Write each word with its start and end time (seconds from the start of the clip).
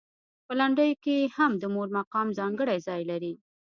په 0.45 0.53
لنډیو 0.59 0.99
کې 1.03 1.17
هم 1.37 1.51
د 1.61 1.63
مور 1.73 1.87
مقام 1.97 2.27
ځانګړی 2.39 2.77
ځای 2.87 3.01
لري. 3.11 3.33